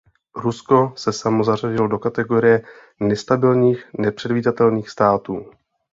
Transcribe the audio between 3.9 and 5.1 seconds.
nepředvídatelných